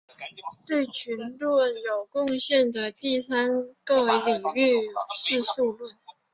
[0.65, 4.81] 对群论有贡献的第三个领域
[5.15, 5.95] 是数论。